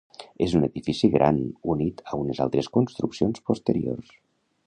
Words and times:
És 0.43 0.53
un 0.59 0.63
edifici 0.67 1.09
gran 1.15 1.41
unit 1.75 2.01
a 2.13 2.19
unes 2.21 2.41
altres 2.47 2.71
construccions 2.79 3.47
posteriors. 3.51 4.13